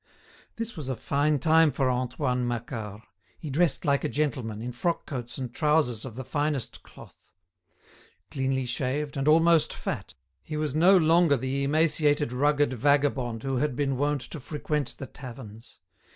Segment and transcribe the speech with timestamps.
[0.55, 3.03] This was a fine time for Antoine Macquart.
[3.37, 7.29] He dressed like a gentleman, in frock coats and trousers of the finest cloth.
[8.31, 13.75] Cleanly shaved, and almost fat, he was no longer the emaciated ragged vagabond who had
[13.75, 15.77] been wont to frequent the taverns.